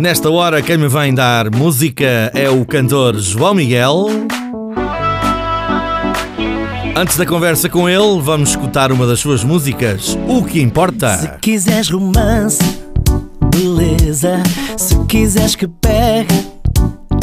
Nesta 0.00 0.30
hora, 0.30 0.62
quem 0.62 0.78
me 0.78 0.88
vem 0.88 1.12
dar 1.12 1.54
música 1.54 2.32
é 2.34 2.48
o 2.48 2.64
cantor 2.64 3.18
João 3.18 3.52
Miguel. 3.52 4.06
Antes 6.96 7.18
da 7.18 7.26
conversa 7.26 7.68
com 7.68 7.86
ele, 7.86 8.18
vamos 8.22 8.48
escutar 8.48 8.92
uma 8.92 9.06
das 9.06 9.20
suas 9.20 9.44
músicas, 9.44 10.16
O 10.26 10.42
que 10.42 10.62
Importa. 10.62 11.18
Se 11.18 11.28
quiseres 11.42 11.90
romance, 11.90 12.62
beleza. 13.54 14.42
Se 14.78 14.96
quiseres 15.04 15.54
que 15.54 15.68
pegue, 15.68 16.46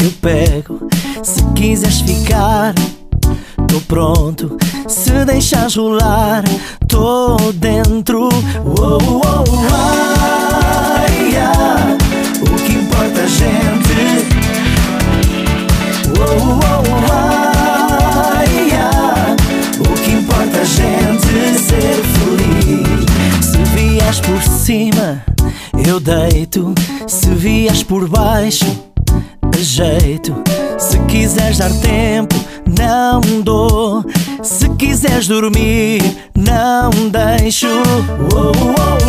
eu 0.00 0.12
pego. 0.22 0.88
Se 1.24 1.42
quiseres 1.56 2.00
ficar, 2.02 2.74
tô 3.66 3.80
pronto. 3.88 4.56
Se 4.86 5.24
deixares 5.24 5.74
rolar, 5.74 6.44
tô 6.86 7.36
dentro. 7.54 8.28
Oh, 8.64 8.98
oh, 9.00 9.44
oh, 9.44 9.74
ai, 9.74 11.36
ai. 11.38 12.07
Gente? 13.28 14.26
Oh, 16.18 16.22
oh, 16.22 16.82
oh, 16.88 17.12
ai. 17.12 18.70
O 19.78 19.92
que 20.02 20.12
importa, 20.12 20.64
gente, 20.64 21.58
ser 21.58 22.00
feliz. 22.14 23.04
Se 23.44 23.58
vies 23.74 24.20
por 24.20 24.42
cima, 24.42 25.22
eu 25.86 26.00
deito. 26.00 26.74
Se 27.06 27.28
vies 27.28 27.82
por 27.82 28.08
baixo, 28.08 28.66
a 29.42 29.58
jeito. 29.58 30.34
Se 30.78 30.98
quiseres 31.00 31.58
dar 31.58 31.72
tempo, 31.80 32.34
não 32.66 33.20
dou. 33.42 34.04
Se 34.42 34.68
quiseres 34.70 35.28
dormir, 35.28 36.02
não 36.34 36.90
deixo. 37.10 37.68
Oh, 38.34 38.52
oh, 38.56 38.74
oh. 38.94 39.08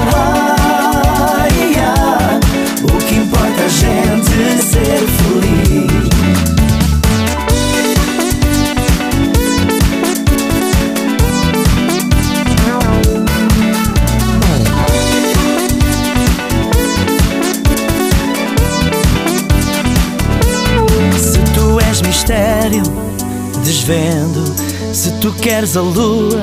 queres 25.61 25.77
a 25.77 25.81
lua, 25.81 26.39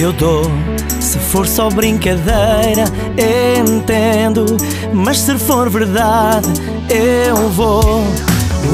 eu 0.00 0.10
dou. 0.14 0.50
Se 0.98 1.18
for 1.18 1.46
só 1.46 1.68
brincadeira, 1.68 2.84
entendo. 3.18 4.46
Mas 4.94 5.18
se 5.18 5.36
for 5.36 5.68
verdade, 5.68 6.48
eu 6.88 7.50
vou. 7.50 8.02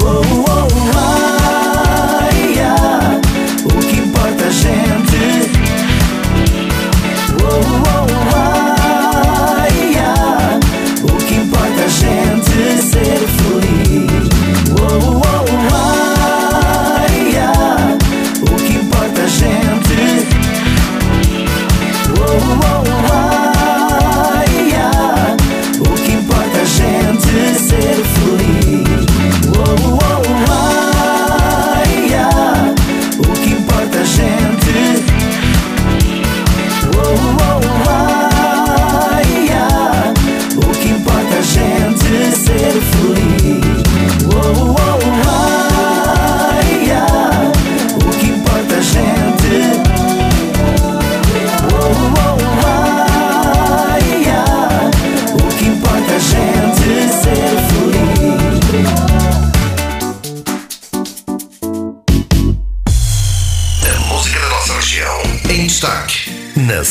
Oh, 0.05 0.23
oh, 0.47 0.69
oh, 1.27 1.30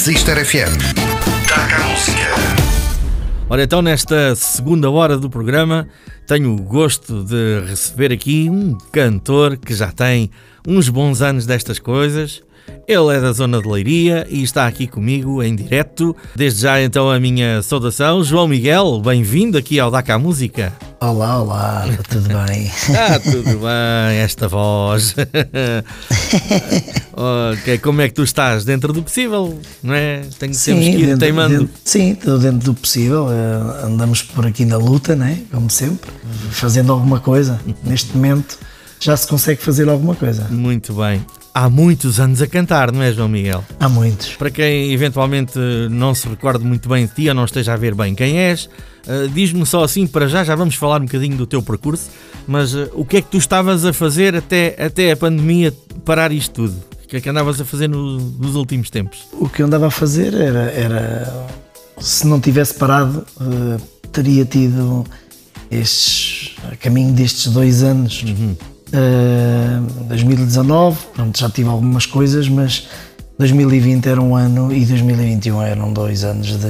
na 0.09 0.15
Sister 0.15 0.43
FM. 0.43 0.75
Destaca 1.37 1.75
a 1.75 1.87
música. 1.87 2.19
Ora, 3.47 3.63
então, 3.63 3.79
nesta 3.81 4.33
segunda 4.35 4.89
hora 4.89 5.15
do 5.17 5.29
programa, 5.29 5.87
tenho 6.25 6.51
o 6.51 6.57
gosto 6.57 7.23
de 7.23 7.61
receber 7.67 8.11
aqui 8.11 8.49
um 8.49 8.75
cantor 8.91 9.57
que 9.57 9.73
já 9.73 9.91
tem 9.91 10.31
uns 10.67 10.89
bons 10.89 11.21
anos 11.21 11.45
destas 11.45 11.79
coisas. 11.79 12.41
Ele 12.87 13.15
é 13.15 13.19
da 13.19 13.31
zona 13.31 13.59
de 13.61 13.67
Leiria 13.67 14.27
e 14.29 14.43
está 14.43 14.67
aqui 14.67 14.85
comigo 14.85 15.41
em 15.41 15.55
direto. 15.55 16.15
Desde 16.35 16.61
já, 16.61 16.79
então, 16.81 17.09
a 17.09 17.19
minha 17.19 17.61
saudação. 17.63 18.23
João 18.23 18.47
Miguel, 18.47 19.01
bem-vindo 19.03 19.57
aqui 19.57 19.79
ao 19.79 19.89
Daca 19.89 20.19
Música. 20.19 20.71
Olá, 21.01 21.41
olá, 21.41 21.85
está 21.89 22.03
tudo 22.03 22.27
bem? 22.45 22.71
Ah, 22.95 23.19
tudo 23.19 23.43
bem, 23.59 24.17
esta 24.19 24.47
voz. 24.47 25.15
ok, 27.13 27.77
como 27.79 28.01
é 28.01 28.07
que 28.07 28.13
tu 28.13 28.23
estás? 28.23 28.63
Dentro 28.65 28.93
do 28.93 29.01
possível, 29.01 29.59
não 29.81 29.93
é? 29.95 30.21
Tenho, 30.37 30.53
temos 30.55 30.59
que 30.85 30.91
ir 30.91 31.05
dentro, 31.07 31.19
teimando. 31.19 31.57
dentro- 31.59 31.73
sim, 31.83 32.13
tudo 32.15 32.37
dentro 32.39 32.59
do 32.59 32.73
possível. 32.75 33.27
eh, 33.31 33.85
andamos 33.85 34.21
por 34.21 34.45
aqui 34.45 34.65
na 34.65 34.77
luta, 34.77 35.15
né? 35.15 35.39
como 35.51 35.69
sempre, 35.71 36.09
fazendo 36.51 36.91
alguma 36.91 37.19
coisa. 37.19 37.59
Neste 37.83 38.15
momento 38.15 38.59
já 38.99 39.15
se 39.15 39.27
consegue 39.27 39.61
fazer 39.61 39.87
alguma 39.89 40.15
coisa. 40.15 40.47
Muito 40.49 40.93
bem. 40.93 41.25
Há 41.53 41.69
muitos 41.69 42.19
anos 42.19 42.41
a 42.41 42.47
cantar, 42.47 42.91
não 42.91 43.01
é, 43.01 43.11
João 43.11 43.27
Miguel? 43.27 43.63
Há 43.79 43.89
muitos. 43.89 44.35
Para 44.35 44.51
quem 44.51 44.91
eventualmente 44.93 45.57
não 45.89 46.13
se 46.13 46.27
recorde 46.27 46.63
muito 46.63 46.87
bem 46.87 47.05
de 47.07 47.13
ti 47.13 47.27
ou 47.27 47.33
não 47.35 47.45
esteja 47.45 47.73
a 47.73 47.75
ver 47.77 47.95
bem 47.95 48.13
quem 48.13 48.37
és, 48.37 48.69
eh, 49.07 49.27
diz-me 49.33 49.65
só 49.65 49.83
assim 49.83 50.05
para 50.05 50.27
já, 50.27 50.43
já 50.43 50.55
vamos 50.55 50.75
falar 50.75 51.01
um 51.01 51.05
bocadinho 51.05 51.35
do 51.35 51.47
teu 51.47 51.61
percurso, 51.61 52.09
mas 52.47 52.75
eh, 52.75 52.87
o 52.93 53.03
que 53.03 53.17
é 53.17 53.21
que 53.21 53.29
tu 53.29 53.37
estavas 53.37 53.83
a 53.83 53.91
fazer 53.91 54.35
até, 54.35 54.75
até 54.81 55.11
a 55.11 55.17
pandemia 55.17 55.73
parar 56.05 56.31
isto 56.31 56.53
tudo? 56.53 56.75
O 57.03 57.07
que 57.07 57.17
é 57.17 57.21
que 57.21 57.27
andavas 57.29 57.59
a 57.59 57.65
fazer 57.65 57.89
no- 57.89 58.19
nos 58.19 58.55
últimos 58.55 58.89
tempos? 58.91 59.19
O 59.33 59.49
que 59.49 59.63
eu 59.63 59.65
andava 59.65 59.87
a 59.87 59.91
fazer 59.91 60.33
era, 60.35 60.69
era 60.71 61.47
se 61.99 62.27
não 62.27 62.39
tivesse 62.39 62.75
parado, 62.75 63.25
eh, 63.41 63.81
teria 64.13 64.45
tido 64.45 65.03
estes, 65.71 66.55
a 66.71 66.75
caminho 66.75 67.11
destes 67.13 67.51
dois 67.51 67.83
anos. 67.83 68.23
Eh, 68.91 69.79
2019, 70.07 70.97
pronto, 71.13 71.39
já 71.39 71.49
tive 71.49 71.69
algumas 71.69 72.05
coisas, 72.05 72.47
mas 72.49 72.87
2020 73.39 74.05
era 74.05 74.21
um 74.21 74.35
ano 74.35 74.71
e 74.73 74.85
2021 74.85 75.61
eram 75.61 75.93
dois 75.93 76.25
anos 76.25 76.57
de 76.57 76.67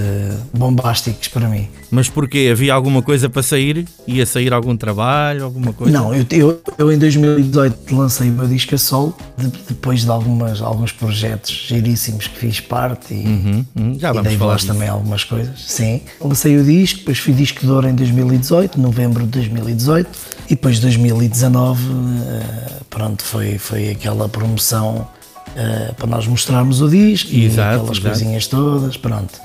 bombásticos 0.56 1.28
para 1.28 1.50
mim. 1.50 1.68
Mas 1.90 2.08
porquê? 2.08 2.48
Havia 2.52 2.76
alguma 2.76 3.02
coisa 3.02 3.28
para 3.28 3.42
sair? 3.42 3.88
Ia 4.08 4.24
sair 4.24 4.54
algum 4.54 4.78
trabalho, 4.78 5.44
alguma 5.46 5.74
coisa? 5.74 5.92
Não, 5.92 6.14
eu, 6.14 6.24
eu, 6.30 6.62
eu 6.78 6.92
em 6.92 6.98
2018 7.00 7.96
lancei 7.96 8.30
o 8.30 8.34
meu 8.34 8.48
disco 8.48 8.76
a 8.76 8.78
solo, 8.78 9.18
de- 9.36 9.48
depois 9.68 10.02
de 10.04 10.12
algumas, 10.12 10.62
alguns 10.62 10.92
projetos 10.92 11.50
giríssimos 11.68 12.28
que 12.28 12.38
fiz 12.38 12.60
parte 12.60 13.16
e, 13.16 13.26
Uhum, 13.26 13.66
uhum, 13.76 14.00
Já 14.00 14.12
e 14.12 14.14
vamos 14.14 14.30
dei 14.30 14.38
falar 14.38 14.52
voz 14.54 14.64
também 14.66 14.88
a 14.88 14.92
algumas 14.92 15.24
coisas. 15.24 15.60
Sim, 15.66 16.02
lancei 16.22 16.56
o 16.56 16.64
disco, 16.64 17.00
depois 17.00 17.18
fui 17.18 17.34
disco 17.34 17.62
de 17.62 17.72
ouro 17.72 17.88
em 17.90 17.96
2018, 17.96 18.80
novembro 18.80 19.24
de 19.26 19.30
2018, 19.32 20.08
e 20.46 20.50
depois 20.50 20.80
2019, 20.80 21.82
eh, 21.92 22.72
pronto, 22.92 23.24
foi, 23.24 23.58
foi 23.58 23.90
aquela 23.90 24.30
promoção 24.30 25.08
eh, 25.56 25.92
para 25.98 26.08
nós 26.08 26.26
mostrarmos 26.28 26.82
o 26.82 26.90
disco 26.90 27.30
e 27.32 27.46
Exato, 27.46 27.78
aquelas 27.80 27.98
exato. 27.98 28.02
coisinhas 28.16 28.48
todas, 28.48 28.98
pronto. 28.98 29.40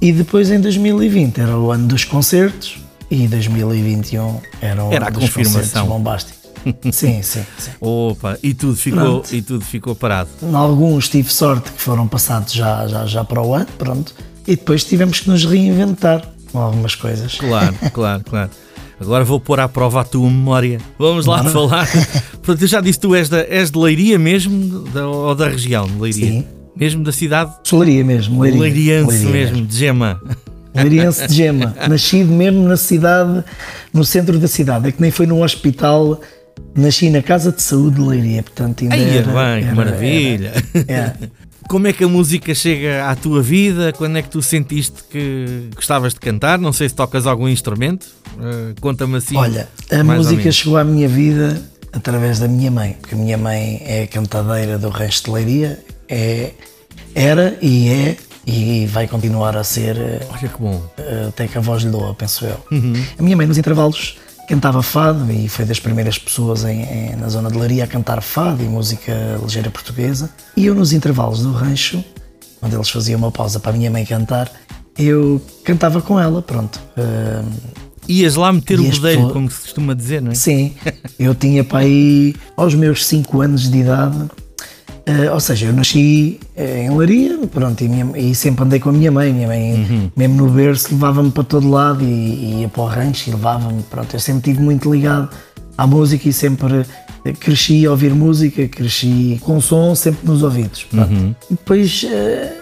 E 0.00 0.12
depois 0.12 0.50
em 0.50 0.60
2020 0.60 1.40
era 1.40 1.58
o 1.58 1.70
ano 1.70 1.86
dos 1.88 2.04
concertos 2.04 2.78
e 3.10 3.26
2021 3.28 4.40
era 4.60 4.84
o 4.84 4.92
Era 4.92 5.06
a 5.06 5.08
ano 5.08 5.18
dos 5.18 5.28
confirmação. 5.28 5.60
concertos 5.62 5.88
bombásticos. 5.88 6.40
sim, 6.92 7.22
sim, 7.22 7.42
sim. 7.58 7.70
Opa, 7.80 8.38
e 8.42 8.52
tudo 8.54 8.76
ficou, 8.76 9.00
Pronto. 9.00 9.34
e 9.34 9.40
tudo 9.42 9.64
ficou 9.64 9.94
parado. 9.94 10.28
Em 10.42 10.54
alguns 10.54 11.08
tive 11.08 11.32
sorte 11.32 11.70
que 11.72 11.80
foram 11.80 12.06
passados 12.06 12.52
já, 12.52 12.86
já, 12.86 13.06
já 13.06 13.24
para 13.24 13.40
o 13.42 13.54
ano, 13.54 13.66
pronto. 13.78 14.14
E 14.46 14.56
depois 14.56 14.84
tivemos 14.84 15.20
que 15.20 15.30
nos 15.30 15.44
reinventar 15.44 16.26
com 16.52 16.58
algumas 16.58 16.94
coisas. 16.94 17.34
Claro, 17.36 17.74
claro, 17.92 18.22
claro. 18.24 18.50
Agora 19.00 19.24
vou 19.24 19.40
pôr 19.40 19.58
à 19.60 19.68
prova 19.68 20.02
a 20.02 20.04
tua 20.04 20.28
memória. 20.28 20.78
Vamos 20.98 21.24
lá 21.26 21.38
Bora. 21.38 21.50
falar. 21.50 21.88
Portanto, 22.42 22.62
eu 22.62 22.68
já 22.68 22.80
disse, 22.80 23.00
tu 23.00 23.14
és, 23.14 23.28
da, 23.28 23.40
és 23.48 23.70
de 23.70 23.78
Leiria 23.78 24.18
mesmo, 24.18 24.80
da, 24.90 25.08
ou 25.08 25.34
da 25.34 25.48
região 25.48 25.86
de 25.86 25.98
Leiria? 25.98 26.26
Sim. 26.30 26.44
Mesmo 26.76 27.02
da 27.02 27.10
cidade? 27.12 27.52
Solaria 27.64 28.04
mesmo, 28.04 28.40
Leiria. 28.42 28.60
Leiriense 28.60 29.24
Leiria 29.24 29.30
mesmo, 29.32 29.66
de 29.66 29.76
Gema. 29.76 30.20
Leiriense 30.74 31.26
de 31.26 31.34
Gema. 31.34 31.74
Nascido 31.88 32.30
mesmo 32.30 32.68
na 32.68 32.76
cidade, 32.76 33.42
no 33.92 34.04
centro 34.04 34.38
da 34.38 34.46
cidade. 34.46 34.88
É 34.88 34.92
que 34.92 35.00
nem 35.00 35.10
foi 35.10 35.26
num 35.26 35.42
hospital, 35.42 36.20
nasci 36.76 37.10
na 37.10 37.22
Casa 37.22 37.50
de 37.52 37.60
Saúde 37.62 37.96
de 37.96 38.02
Leiria. 38.06 38.42
Portanto, 38.42 38.82
ainda 38.82 38.94
Aí, 38.94 39.16
era, 39.16 39.26
bem, 39.26 39.62
que 39.62 39.66
era- 39.66 39.74
maravilha. 39.74 40.52
era- 40.86 41.16
é. 41.24 41.28
Como 41.70 41.86
é 41.86 41.92
que 41.92 42.02
a 42.02 42.08
música 42.08 42.52
chega 42.52 43.08
à 43.08 43.14
tua 43.14 43.40
vida? 43.40 43.92
Quando 43.92 44.18
é 44.18 44.22
que 44.22 44.28
tu 44.28 44.42
sentiste 44.42 45.04
que 45.08 45.68
gostavas 45.72 46.12
de 46.12 46.18
cantar? 46.18 46.58
Não 46.58 46.72
sei 46.72 46.88
se 46.88 46.96
tocas 46.96 47.28
algum 47.28 47.48
instrumento. 47.48 48.08
Eh, 48.40 48.74
Conta-me 48.80 49.18
assim. 49.18 49.36
Olha, 49.36 49.68
a 49.88 50.02
música 50.02 50.50
chegou 50.50 50.76
à 50.76 50.82
minha 50.82 51.06
vida 51.06 51.62
através 51.92 52.40
da 52.40 52.48
minha 52.48 52.72
mãe, 52.72 52.96
porque 53.00 53.14
a 53.14 53.18
minha 53.18 53.38
mãe 53.38 53.80
é 53.86 54.04
cantadeira 54.08 54.78
do 54.78 54.88
resto 54.88 55.26
de 55.26 55.30
Leiria, 55.30 55.78
é, 56.08 56.50
era 57.14 57.56
e 57.62 57.88
é 57.88 58.16
e 58.44 58.86
vai 58.86 59.06
continuar 59.06 59.56
a 59.56 59.62
ser 59.62 59.96
eh, 59.96 60.26
Olha 60.28 60.48
que 60.48 60.60
bom. 60.60 60.82
até 61.28 61.46
que 61.46 61.56
a 61.56 61.60
voz 61.60 61.84
lhe 61.84 61.90
doa, 61.90 62.12
penso 62.14 62.46
eu. 62.46 62.58
Uhum. 62.72 62.94
A 63.16 63.22
minha 63.22 63.36
mãe 63.36 63.46
nos 63.46 63.58
intervalos 63.58 64.16
cantava 64.50 64.82
fado 64.82 65.30
e 65.32 65.48
foi 65.48 65.64
das 65.64 65.78
primeiras 65.78 66.18
pessoas 66.18 66.64
em, 66.64 66.82
em- 66.82 67.16
na 67.16 67.28
zona 67.28 67.48
de 67.48 67.56
Leiria 67.56 67.84
a 67.84 67.86
cantar 67.86 68.20
fado 68.20 68.60
e 68.62 68.66
música 68.66 69.38
ligeira 69.40 69.70
portuguesa. 69.70 70.28
E 70.56 70.66
eu 70.66 70.74
nos 70.74 70.92
intervalos 70.92 71.40
do 71.40 71.52
rancho, 71.52 72.04
onde 72.60 72.74
eles 72.74 72.90
faziam 72.90 73.18
uma 73.18 73.30
pausa 73.30 73.60
para 73.60 73.70
a 73.70 73.74
minha 73.74 73.90
mãe 73.92 74.04
cantar, 74.04 74.50
eu 74.98 75.40
cantava 75.64 76.02
com 76.02 76.18
ela, 76.18 76.42
pronto. 76.42 76.80
Ah, 76.96 77.44
Ias 78.08 78.34
lá 78.34 78.52
meter 78.52 78.80
o 78.80 78.82
pessoas- 79.18 79.32
como 79.32 79.48
se 79.48 79.60
costuma 79.60 79.94
dizer, 79.94 80.20
não 80.20 80.32
é? 80.32 80.34
Sim, 80.34 80.74
eu 81.16 81.32
tinha 81.32 81.62
para 81.62 81.78
aí 81.80 82.34
aos 82.56 82.74
meus 82.74 83.06
5 83.06 83.40
anos 83.40 83.70
de 83.70 83.78
idade, 83.78 84.18
eh, 85.10 85.30
ou 85.30 85.40
seja, 85.40 85.66
eu 85.66 85.72
nasci 85.72 86.38
eh, 86.56 86.84
em 86.84 86.90
Laria, 86.96 87.38
pronto, 87.52 87.82
e, 87.82 87.88
minha- 87.88 88.16
e 88.16 88.34
sempre 88.34 88.64
andei 88.64 88.78
com 88.80 88.90
a 88.90 88.92
minha 88.92 89.10
mãe. 89.10 89.32
Minha 89.32 89.48
mãe, 89.48 89.74
Uhum. 89.74 90.10
mesmo 90.16 90.36
no 90.36 90.50
berço, 90.50 90.88
levava-me 90.92 91.30
para 91.30 91.44
todo 91.44 91.68
lado 91.70 92.02
e, 92.02 92.06
e 92.06 92.60
ia 92.62 92.68
para 92.68 92.82
o 92.82 92.86
rancho 92.86 93.28
e 93.30 93.32
levava-me. 93.32 93.82
Pronto, 93.84 94.14
eu 94.14 94.20
sempre 94.20 94.50
estive 94.50 94.62
muito 94.64 94.90
ligado 94.92 95.28
à 95.76 95.86
música 95.86 96.28
e 96.28 96.32
sempre 96.32 96.84
eh, 97.24 97.32
cresci 97.32 97.86
a 97.86 97.90
ouvir 97.90 98.14
música, 98.14 98.66
cresci 98.68 99.38
com 99.42 99.60
som 99.60 99.94
sempre 99.94 100.26
nos 100.28 100.42
ouvidos. 100.42 100.86
Uhum. 100.92 101.34
E 101.50 101.54
depois 101.54 102.04
eh, 102.10 102.52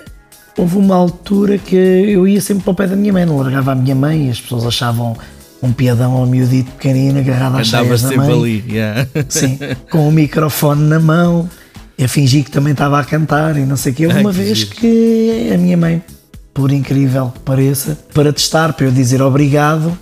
houve 0.57 0.77
uma 0.77 0.95
altura 0.97 1.59
que 1.59 1.77
eu 1.77 2.27
ia 2.27 2.41
sempre 2.41 2.65
para 2.65 2.73
o 2.73 2.75
pé 2.75 2.87
da 2.87 2.97
minha 2.97 3.13
mãe, 3.13 3.25
não 3.27 3.37
largava 3.39 3.73
a 3.73 3.75
minha 3.75 3.95
mãe 3.95 4.27
e 4.27 4.31
as 4.31 4.41
pessoas 4.41 4.65
achavam 4.67 5.17
um 5.61 5.73
piadão 5.73 6.13
ao 6.13 6.25
miudito 6.27 6.71
pequenino 6.73 7.19
agarrado 7.19 7.57
às 7.57 7.69
da 7.71 7.99
sempre 7.99 8.17
mãe. 8.19 8.33
ali. 8.33 8.65
yeah. 8.69 9.07
Sim, 9.29 9.59
com 9.91 10.09
o 10.09 10.13
microfone 10.13 10.83
na 10.83 11.01
mão, 11.01 11.49
a 12.03 12.09
fingir 12.09 12.45
que 12.45 12.51
também 12.51 12.73
estava 12.73 12.99
a 13.01 13.05
cantar 13.05 13.57
e 13.57 13.61
não 13.67 13.77
sei 13.77 13.93
o 13.93 13.95
quê. 13.95 14.07
Houve 14.07 14.19
Ai, 14.19 14.25
uma 14.25 14.33
que 14.33 14.39
vez 14.39 14.59
giro. 14.59 14.71
que 14.77 15.51
a 15.53 15.59
minha 15.59 15.77
mãe, 15.77 16.03
por 16.55 16.71
incrível 16.73 17.31
que 17.35 17.41
pareça, 17.41 17.99
para 18.15 18.33
testar, 18.33 18.73
para 18.73 18.87
eu 18.87 18.93
dizer 18.93 19.21
obrigado, 19.23 19.97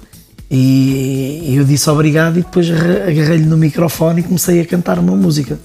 e 0.51 1.55
eu 1.57 1.65
disse 1.65 1.89
obrigado 1.91 2.39
e 2.39 2.43
depois 2.43 2.71
agarrei-lhe 2.71 3.45
no 3.47 3.57
microfone 3.57 4.21
e 4.21 4.23
comecei 4.23 4.61
a 4.61 4.65
cantar 4.67 4.99
uma 4.99 5.17
música. 5.17 5.59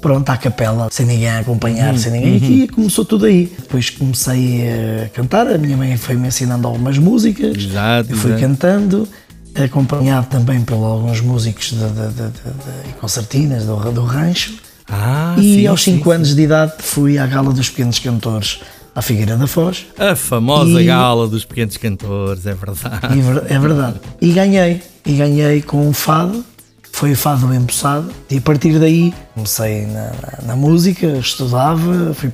Pronto, 0.00 0.28
à 0.30 0.36
capela, 0.36 0.88
sem 0.90 1.06
ninguém 1.06 1.28
a 1.28 1.38
acompanhar, 1.38 1.96
sem 1.96 2.10
ninguém. 2.12 2.62
E 2.64 2.68
começou 2.68 3.04
tudo 3.04 3.24
aí. 3.24 3.52
Depois 3.56 3.88
comecei 3.88 4.64
a 5.04 5.08
cantar, 5.10 5.46
a 5.46 5.56
minha 5.56 5.76
mãe 5.76 5.96
foi-me 5.96 6.26
ensinando 6.26 6.66
algumas 6.66 6.98
músicas. 6.98 7.56
Exato, 7.56 8.10
Eu 8.10 8.16
fui 8.16 8.32
exato. 8.32 8.40
cantando, 8.48 9.08
acompanhado 9.54 10.26
também 10.26 10.60
por 10.62 10.74
alguns 10.74 11.20
músicos 11.20 11.70
de, 11.70 11.76
de- 11.76 11.84
de- 11.84 12.14
de- 12.14 12.30
de- 12.32 12.90
e 12.90 12.92
concertinas 13.00 13.64
do, 13.64 13.76
do 13.92 14.02
rancho. 14.04 14.54
Ah, 14.94 15.34
e 15.38 15.42
sim, 15.56 15.66
aos 15.66 15.82
sim, 15.82 15.96
5 15.96 16.10
anos 16.10 16.34
de 16.36 16.42
idade 16.42 16.74
fui 16.80 17.16
à 17.18 17.26
Gala 17.26 17.50
dos 17.52 17.70
Pequenos 17.70 17.98
Cantores 17.98 18.60
à 18.94 19.00
Figueira 19.00 19.36
da 19.38 19.46
Foz. 19.46 19.86
A 19.98 20.14
famosa 20.14 20.82
E- 20.82 20.84
gala 20.84 21.26
dos 21.26 21.46
pequenos 21.46 21.78
cantores, 21.78 22.44
é 22.46 22.52
verdade. 22.54 23.20
Ver- 23.22 23.44
é 23.50 23.58
verdade. 23.58 24.00
E 24.20 24.32
ganhei. 24.32 24.82
E 25.06 25.14
ganhei 25.14 25.62
com 25.62 25.88
um 25.88 25.94
fado. 25.94 26.44
Foi 26.92 27.12
o 27.12 27.16
fado 27.16 27.52
empossado. 27.54 28.10
E 28.30 28.36
a 28.36 28.40
partir 28.42 28.78
daí 28.78 29.14
comecei 29.34 29.86
na, 29.86 30.04
na- 30.10 30.38
na 30.48 30.56
música, 30.56 31.06
estudava, 31.18 32.12
fui, 32.12 32.30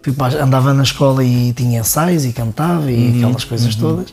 fui 0.00 0.12
para- 0.12 0.44
andava 0.44 0.72
na 0.72 0.84
escola 0.84 1.24
e 1.24 1.52
tinha 1.52 1.80
ensaios 1.80 2.24
e 2.24 2.32
cantava 2.32 2.88
e 2.92 2.94
Uhum, 3.08 3.16
aquelas 3.16 3.42
coisas 3.44 3.74
todas. 3.74 4.06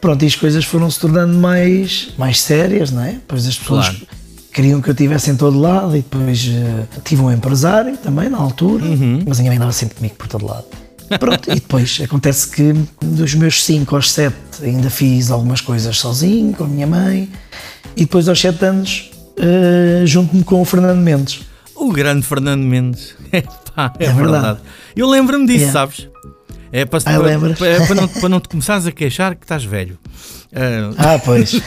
Pronto, 0.00 0.22
e 0.22 0.26
as 0.26 0.34
coisas 0.34 0.64
foram 0.64 0.90
se 0.90 0.98
tornando 0.98 1.36
mais, 1.36 2.08
mais 2.16 2.40
sérias, 2.40 2.90
não 2.90 3.02
é? 3.04 3.12
Depois 3.12 3.46
as 3.46 3.58
pessoas 3.58 3.90
Claro. 3.90 4.06
Queriam 4.52 4.80
que 4.80 4.88
eu 4.88 4.92
estivesse 4.92 5.30
em 5.30 5.36
todo 5.36 5.58
lado 5.58 5.96
e 5.96 6.00
depois 6.02 6.46
eh, 6.48 6.84
tive 7.04 7.22
um 7.22 7.30
empresário 7.30 7.96
também 7.96 8.28
na 8.28 8.38
altura, 8.38 8.84
Uhum. 8.84 9.22
mas 9.26 9.38
a 9.38 9.42
minha 9.42 9.50
mãe 9.50 9.56
andava 9.56 9.72
sempre 9.72 9.96
comigo 9.96 10.14
por 10.16 10.26
todo 10.28 10.46
lado. 10.46 10.64
Pronto, 11.18 11.50
e 11.50 11.54
depois 11.54 12.00
acontece 12.04 12.48
que 12.48 12.72
dos 13.00 13.34
meus 13.34 13.64
5 13.64 13.96
aos 13.96 14.12
7 14.12 14.36
ainda 14.62 14.88
fiz 14.90 15.30
algumas 15.30 15.60
coisas 15.60 15.96
sozinho, 15.98 16.52
com 16.54 16.64
a 16.64 16.68
minha 16.68 16.86
mãe, 16.86 17.28
e 17.96 18.02
depois 18.02 18.28
aos 18.28 18.40
7 18.40 18.64
anos 18.64 19.10
eh, 19.36 20.02
junto-me 20.06 20.44
com 20.44 20.60
o 20.60 20.64
Fernando 20.64 20.98
Mendes. 21.00 21.40
O 21.74 21.90
grande 21.92 22.24
Fernando 22.26 22.62
Mendes. 22.62 23.14
Epá, 23.32 23.92
é, 23.98 24.04
É 24.04 24.12
verdade. 24.12 24.30
verdade. 24.30 24.58
Eu 24.94 25.08
lembro-me 25.08 25.46
disso, 25.46 25.64
Yeah. 25.64 25.72
sabes? 25.72 26.08
É 26.72 26.84
para, 26.84 27.00
Ah, 27.06 27.18
para- 27.18 27.86
para 27.86 27.94
não, 27.96 28.06
para 28.08 28.28
não 28.28 28.40
te 28.40 28.48
começares 28.48 28.86
a 28.86 28.92
queixar 28.92 29.34
que 29.34 29.44
estás 29.44 29.64
velho. 29.64 29.98
Ah, 30.52 31.14
Ah, 31.14 31.18
pois. 31.24 31.52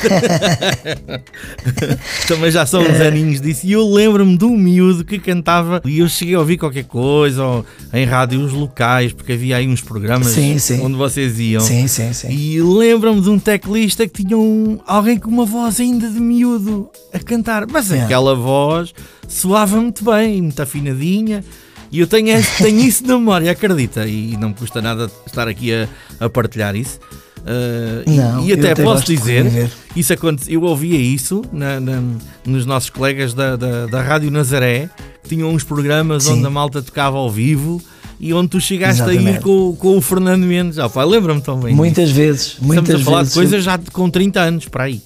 também 2.28 2.52
já 2.52 2.66
são 2.66 2.82
É. 2.84 2.90
uns 2.92 3.00
aninhos 3.02 3.42
disso. 3.42 3.66
E 3.66 3.72
eu 3.72 3.88
lembro-me 3.90 4.38
de 4.38 4.46
um 4.46 4.58
miúdo 4.58 5.04
que 5.06 5.20
cantava. 5.20 5.82
E 5.86 6.00
eu 6.00 6.10
cheguei 6.10 6.36
a 6.36 6.40
ouvir 6.40 6.58
qualquer 6.58 6.84
coisa 6.86 7.44
ou 7.44 7.66
em 7.94 8.06
rádios 8.06 8.52
locais, 8.52 9.14
porque 9.14 9.34
havia 9.34 9.58
aí 9.58 9.68
uns 9.68 9.82
programas 9.82 10.28
Sim, 10.28 10.58
sim. 10.58 10.82
onde 10.82 10.96
vocês 10.96 11.40
iam. 11.40 11.62
sim, 11.62 11.88
sim, 11.88 12.12
sim. 12.14 12.30
E 12.32 12.62
lembro-me 12.62 13.22
de 13.22 13.30
um 13.30 13.40
teclista 13.40 14.08
que 14.08 14.24
tinha 14.24 14.38
um, 14.38 14.80
alguém 14.86 15.18
com 15.18 15.30
uma 15.30 15.46
voz 15.46 15.80
ainda 15.80 16.10
de 16.10 16.20
miúdo 16.20 16.90
a 17.14 17.20
cantar, 17.20 17.66
mas 17.68 17.84
Yeah. 17.94 18.06
aquela 18.06 18.34
voz 18.36 18.94
soava 19.28 19.80
muito 19.80 20.04
bem, 20.04 20.42
muito 20.42 20.60
afinadinha. 20.62 21.44
E 21.92 22.00
eu 22.00 22.08
tenho, 22.08 22.36
tenho 22.58 22.80
isso 22.80 23.06
na 23.06 23.18
memória, 23.20 23.52
acredita? 23.52 24.08
E 24.08 24.36
não 24.38 24.50
me 24.50 24.56
custa 24.56 24.82
nada 24.82 25.12
estar 25.28 25.48
aqui 25.48 25.72
a, 25.74 25.88
a 26.20 26.28
partilhar 26.28 26.76
isso. 26.76 27.00
Uh, 27.44 28.10
e- 28.10 28.16
Não, 28.18 28.46
e, 28.48 28.54
até, 28.54 28.74
posso 28.74 29.06
dizer, 29.06 29.70
isso 29.96 30.14
aconte, 30.14 30.52
eu 30.52 30.62
ouvia 30.64 30.98
isso 30.98 31.42
na- 31.52 31.78
na- 31.80 32.02
nos 32.46 32.66
nossos 32.66 32.90
colegas 32.90 33.34
da, 33.34 33.56
da, 33.58 33.86
da 33.88 34.02
Rádio 34.02 34.32
Nazaré, 34.32 34.90
que 35.22 35.30
tinham 35.30 35.50
uns 35.52 35.64
programas 35.64 36.24
Sim. 36.24 36.34
onde 36.34 36.46
a 36.46 36.50
malta 36.50 36.82
tocava 36.82 37.18
ao 37.18 37.30
vivo 37.30 37.82
e 38.20 38.34
onde 38.34 38.48
tu 38.48 38.62
chegaste 38.62 39.02
a 39.02 39.08
ir 39.08 39.18
Exatamente. 39.18 39.42
com, 39.44 39.76
com 39.76 39.98
o 39.98 40.02
Fernando 40.02 40.44
Mendes. 40.46 40.80
Ah, 40.80 40.88
pá, 40.88 41.04
lembra-me 41.04 41.42
tão 41.42 41.56
bem. 41.60 41.68
disso. 41.72 41.76
Muitas 41.78 42.12
vezes, 42.12 42.56
muitas 42.62 42.84
Estamos 42.86 43.02
a 43.02 43.06
falar 43.06 43.18
vezes. 43.20 43.34
de 43.34 43.40
coisas 43.40 43.64
já 43.64 43.78
com 43.92 44.10
30 44.10 44.40
anos, 44.40 44.66
para 44.70 44.86
aí. 44.86 45.02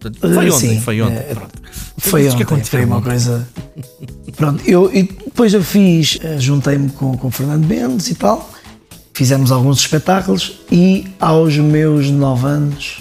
Portanto, 0.00 0.34
Foi 0.34 0.50
ontem, 0.50 0.68
sim, 0.74 0.80
foi 0.80 1.00
ontem. 1.02 1.16
é, 1.16 1.34
pronto. 1.34 1.52
Foi 1.98 2.10
Coisas 2.22 2.34
que 2.34 2.54
ontem, 2.54 2.64
foi 2.64 2.84
uma 2.84 2.96
ontem. 2.96 3.08
coisa. 3.10 3.48
Pronto, 4.36 4.62
eu, 4.66 4.90
e 4.94 5.02
depois 5.02 5.52
eu 5.54 5.62
fiz, 5.62 6.18
eh, 6.22 6.36
juntei-me 6.38 6.90
com, 6.90 7.16
com 7.16 7.28
o 7.28 7.30
Fernando 7.30 7.64
Mendes 7.66 8.08
e 8.08 8.14
tal, 8.14 8.48
fizemos 9.16 9.50
alguns 9.50 9.78
espetáculos 9.80 10.60
e 10.70 11.06
aos 11.18 11.56
meus 11.56 12.10
9 12.10 12.46
anos, 12.46 12.98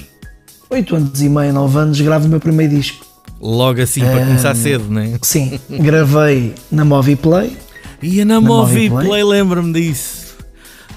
8 0.69 0.95
anos 0.95 1.21
e 1.21 1.27
meio, 1.27 1.51
9 1.51 1.77
anos, 1.77 1.99
gravo 1.99 2.25
o 2.25 2.29
meu 2.29 2.39
primeiro 2.39 2.73
disco. 2.73 3.05
Logo 3.41 3.81
assim, 3.81 3.99
para 3.99 4.23
Ah, 4.23 4.25
começar 4.25 4.55
cedo, 4.55 4.85
né? 4.89 5.19
Sim, 5.21 5.59
gravei 5.69 6.55
na 6.71 6.85
Moviplay, 6.85 7.57
E 8.01 8.23
na 8.23 8.35
Na 8.35 8.41
Movie 8.41 8.89
Moviplay? 8.89 9.07
Play, 9.09 9.23
lembro-me 9.25 9.73
disso. 9.73 10.35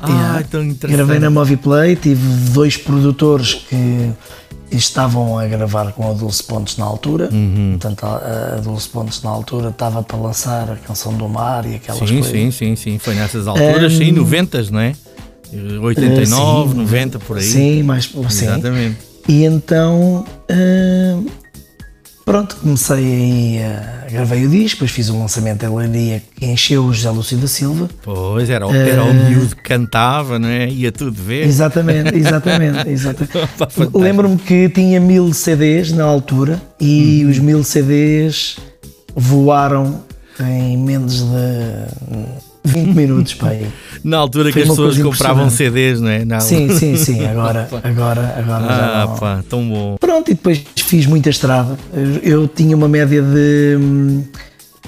Ah, 0.01 0.41
tão 0.49 0.63
interessante. 0.63 0.97
Gravei 0.97 1.19
na 1.19 1.31
Moviplay, 1.31 1.97
tive 1.97 2.23
dois 2.53 2.77
produtores 2.77 3.55
que 3.55 4.13
estavam 4.71 5.37
a 5.37 5.47
gravar 5.49 5.91
com 5.95 6.09
a 6.09 6.13
Dulce 6.13 6.45
Pontes 6.45 6.77
na 6.77 6.85
altura. 6.85 7.29
Uhum. 7.33 7.71
Portanto, 7.81 8.05
a, 8.07 8.55
a 8.57 8.61
Dulce 8.61 8.89
Pontes 8.89 9.21
na 9.25 9.31
altura 9.31 9.71
estava 9.71 10.01
para 10.05 10.17
lançar 10.17 10.71
a 10.71 10.77
canção 10.77 11.13
do 11.15 11.29
mar 11.29 11.67
e 11.67 11.75
aquelas 11.75 11.99
Sim, 12.09 12.21
coisas. 12.21 12.31
sim, 12.31 12.51
sim, 12.53 12.77
sim. 12.77 12.99
Foi 13.01 13.15
nessas 13.17 13.49
alturas, 13.49 13.95
sim, 13.95 14.13
90, 14.13 14.63
não 14.71 14.79
é? 14.79 14.95
Eh, 15.53 15.79
89, 15.79 16.71
Eh, 16.71 16.73
sim, 16.73 16.79
90, 16.79 17.19
por 17.21 17.37
aí. 17.39 17.43
Sim, 17.43 17.83
mais 17.83 18.05
sim. 18.05 18.45
Exatamente. 18.47 18.97
E 19.29 19.45
então, 19.45 20.25
hum, 20.51 21.27
pronto, 22.25 22.57
comecei 22.57 22.97
aí, 22.97 23.59
a, 23.63 24.07
gravei 24.11 24.47
o 24.47 24.49
disco, 24.49 24.77
depois 24.77 24.91
fiz 24.91 25.09
o 25.11 25.19
lançamento 25.19 25.61
da 25.61 25.75
Leiria 25.75 26.23
que 26.37 26.47
encheu 26.47 26.85
o 26.85 26.93
José 26.95 27.11
Lúcio 27.11 27.37
da 27.39 27.47
Silva. 27.47 27.89
Pois, 28.03 28.49
era, 28.49 28.67
o- 28.67 28.75
era 28.75 29.05
o 29.05 29.09
Eh, 29.09 29.13
miúdo 29.31 29.55
que 29.57 29.63
cantava, 29.63 30.39
não 30.39 30.49
é? 30.49 30.69
Ia 30.71 30.91
tudo 30.93 31.13
ver. 31.23 31.47
Exatamente, 31.47 32.15
exatamente, 32.17 32.89
exatamente. 32.89 33.33
Fantástico. 33.57 33.99
Lembro-me 33.99 34.37
que 34.39 34.69
tinha 34.71 34.99
mil 35.01 35.33
CDs 35.35 35.93
na 35.93 36.05
altura 36.05 36.61
e 36.81 37.23
Uhum. 37.25 37.31
os 37.31 37.39
mil 37.39 37.63
CDs 37.65 38.57
voaram 39.15 40.03
em 40.41 40.77
menos 40.79 41.21
de 41.21 42.39
20 42.85 42.95
minutos, 42.95 43.35
para 43.35 43.51
aí. 43.51 43.67
Na 44.05 44.19
altura 44.19 44.47
que 44.49 44.53
Foi 44.53 44.63
as 44.63 44.69
uma 44.69 44.77
pessoas 44.77 44.99
compravam. 45.03 45.51
CDs, 45.51 46.01
não 46.01 46.09
é? 46.09 46.25
Na- 46.25 46.41
Sim, 46.41 46.69
sim, 46.71 46.97
sim, 46.97 47.25
agora, 47.27 47.69
agora, 47.83 48.35
agora 48.39 48.67
já 48.67 49.03
Ah, 49.03 49.07
não. 49.07 49.17
pá, 49.17 49.45
tão 49.49 49.69
bom. 49.69 49.97
Pronto, 49.99 50.31
e 50.31 50.35
depois 50.35 50.63
fiz 50.77 51.07
muita 51.07 51.31
estrada. 51.31 51.77
Eu, 51.93 52.41
eu 52.43 52.49
tinha 52.49 52.77
uma 52.77 52.89
média 52.89 53.21
de 53.23 53.77
hum, 53.79 54.23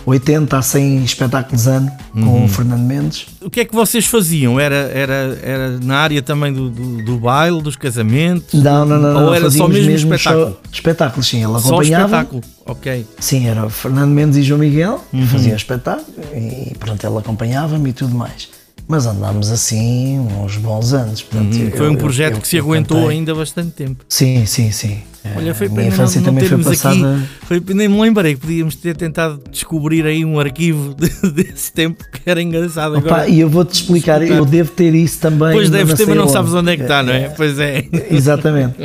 80 0.06 0.56
a 0.58 0.62
100 0.62 1.04
espetáculos 1.04 1.66
ano 1.66 1.90
Uhum. 2.14 2.24
com 2.24 2.44
o 2.44 2.48
Fernando 2.48 2.80
Mendes. 2.82 3.26
O 3.40 3.48
que 3.48 3.60
é 3.60 3.64
que 3.64 3.74
vocês 3.74 4.04
faziam? 4.06 4.58
Era, 4.58 4.74
era, 4.74 5.38
era 5.42 5.78
na 5.80 5.96
área 5.98 6.20
também 6.22 6.52
do, 6.52 6.68
do, 6.68 7.04
do 7.04 7.18
baile, 7.18 7.62
dos 7.62 7.76
casamentos? 7.76 8.60
Não, 8.62 8.84
não, 8.84 8.98
não. 9.00 9.08
Ou 9.14 9.20
não, 9.26 9.34
era 9.34 9.44
só 9.50 9.66
fazíamos 9.66 9.86
mesmo 9.86 10.14
espetáculo? 10.14 10.46
só 10.50 10.58
espetáculos, 10.72 11.26
sim. 11.28 11.36
Ele 11.44 11.52
Só 11.60 11.68
acompanhava. 11.68 12.04
espetáculo, 12.06 12.42
ok. 12.66 13.06
Sim, 13.20 13.46
era 13.46 13.66
o 13.66 13.70
Fernando 13.70 14.10
Mendes 14.10 14.38
e 14.38 14.42
João 14.42 14.58
Miguel, 14.60 15.04
Uhum. 15.12 15.26
fazia 15.26 15.52
o 15.52 15.56
espetáculo 15.56 16.06
e 16.34 16.74
pronto, 16.78 17.06
ele 17.06 17.18
acompanhava-me 17.18 17.90
e 17.90 17.92
tudo 17.92 18.14
mais. 18.14 18.48
Mas 18.88 19.06
andámos 19.06 19.50
assim 19.52 20.18
uns 20.18 20.56
bons 20.56 20.92
anos. 20.92 21.22
portanto, 21.22 21.54
Uhum. 21.54 21.64
eu- 21.66 21.76
Foi 21.76 21.88
um 21.88 21.92
eu- 21.92 21.98
projeto 21.98 22.34
eu- 22.34 22.40
que 22.40 22.48
se 22.48 22.56
eu 22.56 22.64
aguentou 22.64 23.08
ainda 23.08 23.32
bastante 23.34 23.70
tempo. 23.70 24.04
Sim, 24.08 24.44
sim, 24.46 24.72
sim. 24.72 24.98
Olha, 25.36 25.54
foi 25.54 25.68
pena 25.68 25.94
não, 25.96 26.04
não 26.04 26.22
também 26.22 26.40
foi 26.40 26.48
termos 26.48 26.66
passada. 26.66 27.14
aqui. 27.16 27.26
Foi, 27.46 27.62
nem 27.74 27.88
me 27.88 28.00
lembrei 28.00 28.34
que 28.34 28.40
podíamos 28.40 28.74
ter 28.74 28.96
tentado 28.96 29.40
descobrir 29.50 30.06
aí 30.06 30.24
um 30.24 30.40
arquivo 30.40 30.94
de- 30.98 31.30
desse 31.30 31.70
tempo 31.72 32.02
que 32.10 32.22
era 32.28 32.40
engraçado. 32.40 32.96
Opa, 32.96 33.06
Agora, 33.06 33.28
e 33.28 33.40
eu 33.40 33.48
vou-te 33.50 33.74
explicar, 33.74 34.22
eu 34.22 34.44
devo 34.46 34.70
ter 34.72 34.94
isso 34.94 35.18
também. 35.20 35.52
pois 35.52 35.68
deves 35.68 35.94
ter, 35.94 36.06
mas 36.06 36.16
não 36.16 36.28
sabes 36.28 36.54
onde 36.54 36.72
é 36.72 36.76
que 36.76 36.82
está, 36.82 37.02
não 37.02 37.12
é? 37.12 37.28
Pois 37.28 37.58
é. 37.58 37.84
Exatamente. 38.10 38.76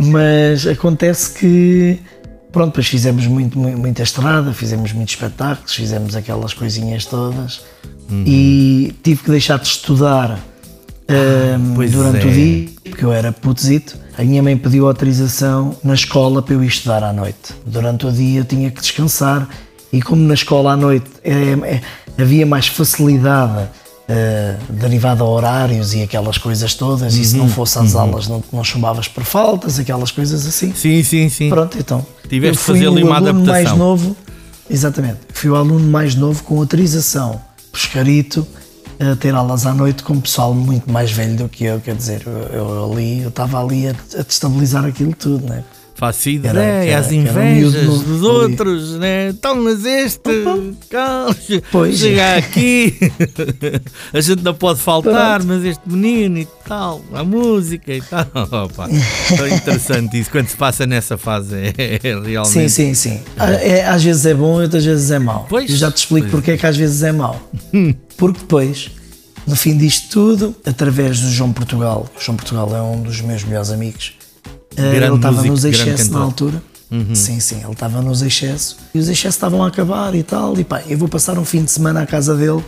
Mas 0.00 0.66
acontece 0.66 1.38
que, 1.38 1.98
pronto, 2.50 2.68
depois 2.70 2.86
fizemos 2.88 3.26
muito, 3.26 3.56
mu- 3.58 3.78
muita 3.78 4.02
estrada, 4.02 4.52
fizemos 4.52 4.92
muitos 4.92 5.14
espetáculos, 5.14 5.74
fizemos 5.74 6.16
aquelas 6.16 6.52
coisinhas 6.54 7.04
todas 7.04 7.60
e 8.26 8.94
tive 9.02 9.22
que 9.22 9.30
deixar 9.30 9.58
de 9.58 9.66
estudar 9.68 10.38
pois 11.74 11.90
durante 11.92 12.26
é. 12.26 12.30
o 12.30 12.32
dia, 12.32 12.68
porque 12.84 13.04
eu 13.04 13.12
era 13.12 13.32
putezito. 13.32 13.96
A 14.16 14.22
minha 14.22 14.42
mãe 14.42 14.56
pediu 14.56 14.86
autorização 14.86 15.76
na 15.82 15.94
escola 15.94 16.42
para 16.42 16.54
eu 16.54 16.62
ir 16.62 16.66
estudar 16.66 17.02
à 17.04 17.12
noite. 17.12 17.54
Durante 17.64 18.06
o 18.06 18.12
dia 18.12 18.40
eu 18.40 18.44
tinha 18.44 18.70
que 18.70 18.80
descansar 18.80 19.48
e 19.92 20.02
como 20.02 20.22
na 20.22 20.34
escola 20.34 20.72
à 20.72 20.76
noite 20.76 21.06
é- 21.24 21.52
é- 21.76 21.82
havia 22.22 22.44
mais 22.44 22.66
facilidade 22.68 23.68
eh, 24.10 24.56
derivada 24.70 25.22
a 25.22 25.26
horários 25.26 25.92
e 25.92 26.02
aquelas 26.02 26.38
coisas 26.38 26.72
todas, 26.72 27.14
e 27.14 27.22
se 27.24 27.34
Uhum, 27.36 27.42
não 27.44 27.48
fosse 27.50 27.78
às 27.78 27.94
aulas 27.94 28.26
não, 28.26 28.42
não 28.50 28.64
chumbavas 28.64 29.06
por 29.06 29.22
faltas, 29.22 29.78
aquelas 29.78 30.10
coisas 30.10 30.46
assim. 30.46 30.72
Sim, 30.74 31.02
sim, 31.02 31.28
sim. 31.28 31.50
Pronto, 31.50 31.76
então. 31.78 32.04
Tiveste 32.26 32.56
eu 32.56 32.64
fui 32.64 32.74
fazer 32.76 32.88
ali 32.88 33.02
o 33.02 33.06
uma 33.06 33.16
aluno 33.16 33.44
mais 33.44 33.66
adaptação. 33.66 33.76
novo, 33.76 34.16
exatamente, 34.70 35.18
fui 35.34 35.50
o 35.50 35.56
aluno 35.56 35.86
mais 35.90 36.14
novo 36.14 36.42
com 36.42 36.58
autorização, 36.58 37.38
pescarito, 37.70 38.46
a 39.00 39.16
ter 39.16 39.34
aulas 39.34 39.66
à 39.66 39.72
noite 39.72 40.02
com 40.02 40.14
um 40.14 40.20
pessoal 40.20 40.52
muito 40.52 40.90
mais 40.90 41.10
velho 41.10 41.36
do 41.36 41.48
que 41.48 41.64
eu, 41.64 41.80
quer 41.80 41.94
dizer, 41.94 42.22
eu, 42.26 42.32
eu 42.32 42.92
ali, 42.92 43.22
eu 43.22 43.28
estava 43.28 43.62
ali 43.62 43.88
a, 43.88 43.94
a 44.18 44.22
destabilizar 44.22 44.84
aquilo 44.84 45.14
tudo, 45.14 45.46
né? 45.46 45.64
Faço 45.98 46.28
ideia, 46.28 46.52
era- 46.56 46.98
as 47.00 47.06
era 47.06 47.14
um 47.16 47.20
invejas 47.22 47.82
novo 47.84 48.04
dos 48.04 48.18
ali. 48.18 48.26
outros, 48.28 48.92
né? 48.98 49.30
Então, 49.30 49.60
mas 49.64 49.84
este, 49.84 50.30
calma, 50.88 51.36
Pois. 51.72 51.98
chega 51.98 52.36
aqui, 52.36 52.96
a 54.14 54.20
gente 54.20 54.42
não 54.44 54.54
pode 54.54 54.78
faltar, 54.80 55.42
mas 55.42 55.64
este 55.64 55.82
menino 55.86 56.38
e 56.38 56.46
tal, 56.66 57.02
a 57.12 57.24
música 57.24 57.92
e 57.92 58.00
tal. 58.00 58.26
Opa, 58.64 58.88
tão 59.36 59.48
interessante 59.48 60.20
isso, 60.20 60.30
quando 60.30 60.46
se 60.46 60.56
passa 60.56 60.86
nessa 60.86 61.18
fase, 61.18 61.54
é, 61.56 61.72
é 61.76 61.98
realmente. 62.22 62.48
Sim, 62.52 62.68
sim, 62.68 62.94
sim. 62.94 63.20
Ah, 63.36 63.50
é- 63.50 63.84
às 63.86 64.02
vezes 64.04 64.24
é 64.24 64.34
bom 64.34 64.60
e 64.60 64.64
outras 64.64 64.84
vezes 64.84 65.10
é 65.10 65.18
mau. 65.18 65.46
Pois. 65.48 65.68
Eu 65.68 65.76
já 65.76 65.90
te 65.90 65.96
explico 65.98 66.28
Pois. 66.28 66.30
porque 66.30 66.52
é 66.52 66.56
que 66.56 66.66
às 66.66 66.76
vezes 66.76 67.02
é 67.02 67.10
mau. 67.10 67.40
Porque 68.16 68.38
depois, 68.38 68.88
no 69.46 69.56
fim 69.56 69.76
disto 69.76 70.10
tudo, 70.10 70.54
através 70.64 71.20
do 71.20 71.28
João 71.30 71.52
Portugal, 71.52 72.08
o 72.16 72.22
João 72.22 72.36
Portugal 72.36 72.70
é 72.76 72.80
um 72.82 73.02
dos 73.02 73.20
meus 73.20 73.42
melhores 73.42 73.70
amigos, 73.70 74.12
Grande 74.82 75.04
ele 75.06 75.16
estava 75.16 75.42
nos 75.42 75.60
grande 75.62 75.76
excesso 75.78 76.12
na 76.12 76.20
altura. 76.20 76.62
Sim, 77.14 77.38
sim, 77.38 77.60
ele 77.62 77.72
estava 77.72 78.00
nos 78.00 78.22
excesso 78.22 78.76
e 78.94 78.98
os 78.98 79.08
excessos 79.08 79.34
estavam 79.34 79.62
a 79.62 79.68
acabar 79.68 80.14
e 80.14 80.22
tal. 80.22 80.58
E 80.58 80.64
pá, 80.64 80.82
eu 80.88 80.96
vou 80.96 81.08
passar 81.08 81.38
um 81.38 81.44
fim 81.44 81.62
de 81.62 81.70
semana 81.70 82.00
à 82.02 82.06
casa 82.06 82.34
dele. 82.34 82.64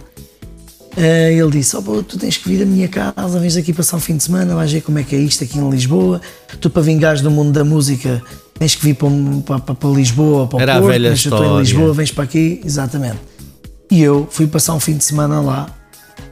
Eh, 0.96 1.34
ele 1.34 1.50
disse: 1.50 1.76
oh, 1.76 1.82
pô, 1.82 2.02
Tu 2.02 2.18
tens 2.18 2.36
que 2.36 2.48
vir 2.48 2.62
à 2.62 2.66
minha 2.66 2.88
casa, 2.88 3.38
vens 3.38 3.56
aqui 3.56 3.72
passar 3.72 3.96
um 3.96 4.00
fim 4.00 4.16
de 4.16 4.22
semana, 4.24 4.54
vais 4.54 4.70
ver 4.72 4.80
como 4.82 4.98
é 4.98 5.02
que 5.02 5.14
é 5.14 5.18
isto 5.18 5.44
aqui 5.44 5.58
em 5.58 5.70
Lisboa. 5.70 6.20
Tu, 6.60 6.68
para 6.68 6.82
vingares 6.82 7.20
do 7.20 7.30
mundo 7.30 7.52
da 7.52 7.64
música, 7.64 8.20
tens 8.58 8.74
que 8.74 8.82
vir 8.84 8.94
para, 8.94 9.60
para, 9.60 9.74
para- 9.74 9.90
Lisboa, 9.90 10.46
para 10.46 10.58
o 10.58 10.60
Era 10.60 10.72
a 10.74 10.78
Porto. 10.80 10.88
velha 10.90 11.10
mas 11.10 11.24
eu 11.24 11.30
estou 11.30 11.38
em 11.38 11.42
história. 11.44 11.62
Lisboa, 11.62 11.94
vens 11.94 12.10
para 12.12 12.24
aqui, 12.24 12.60
exatamente. 12.64 13.18
E 13.90 14.02
eu 14.02 14.28
fui 14.30 14.46
passar 14.46 14.74
um 14.74 14.80
fim 14.80 14.96
de 14.96 15.04
semana 15.04 15.40
lá. 15.40 15.66